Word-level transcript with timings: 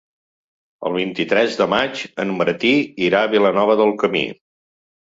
El 0.89 0.95
vint-i-tres 0.99 1.59
de 1.61 1.69
maig 1.75 2.03
en 2.25 2.33
Martí 2.41 2.75
irà 3.13 3.25
a 3.29 3.33
Vilanova 3.37 3.81
del 3.85 3.99
Camí. 4.05 4.29